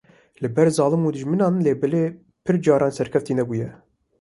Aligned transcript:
li 0.41 0.47
ber 0.55 0.67
zalim 0.77 1.01
û 1.07 1.09
dijminan 1.15 1.53
lê 1.65 1.73
pir 2.45 2.55
caran 2.65 2.91
serkeftî 2.99 3.33
nebûye. 3.39 3.69